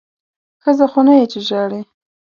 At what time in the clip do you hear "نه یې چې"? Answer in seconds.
1.07-1.39